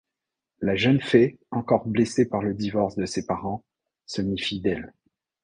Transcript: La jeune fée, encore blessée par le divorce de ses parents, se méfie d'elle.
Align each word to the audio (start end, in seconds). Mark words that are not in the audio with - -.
La 0.61 0.75
jeune 0.75 0.99
fée, 0.99 1.37
encore 1.51 1.85
blessée 1.87 2.27
par 2.27 2.41
le 2.41 2.55
divorce 2.55 2.95
de 2.95 3.05
ses 3.05 3.23
parents, 3.27 3.63
se 4.07 4.23
méfie 4.23 4.59
d'elle. 4.59 4.95